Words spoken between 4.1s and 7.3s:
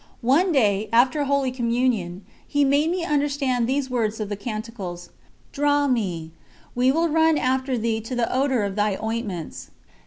of the Canticles: "Draw me: we will